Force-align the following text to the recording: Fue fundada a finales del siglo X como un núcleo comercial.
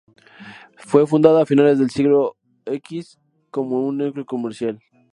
Fue 0.79 1.05
fundada 1.05 1.43
a 1.43 1.45
finales 1.45 1.77
del 1.77 1.91
siglo 1.91 2.35
X 2.65 3.19
como 3.51 3.85
un 3.87 3.97
núcleo 3.99 4.25
comercial. 4.25 4.79